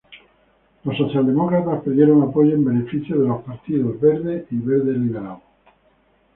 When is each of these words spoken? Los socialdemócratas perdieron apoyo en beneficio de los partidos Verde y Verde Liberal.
Los 0.83 0.97
socialdemócratas 0.97 1.83
perdieron 1.83 2.23
apoyo 2.23 2.55
en 2.55 2.65
beneficio 2.65 3.19
de 3.21 3.27
los 3.27 3.43
partidos 3.43 4.01
Verde 4.01 4.47
y 4.49 4.57
Verde 4.57 4.93
Liberal. 4.93 5.37